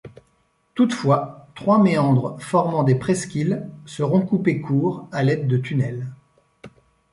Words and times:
Toutefois, 0.73 1.47
trois 1.53 1.79
méandres 1.79 2.35
formant 2.41 2.81
des 2.81 2.95
presqu'îles 2.95 3.69
seront 3.85 4.25
coupés 4.25 4.59
court 4.59 5.07
à 5.11 5.21
l'aide 5.21 5.45
de 5.47 5.57
tunnels. 5.57 6.07